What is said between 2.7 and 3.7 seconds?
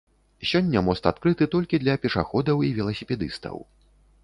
і веласіпедыстаў.